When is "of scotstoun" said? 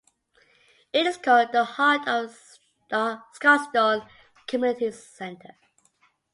2.07-4.03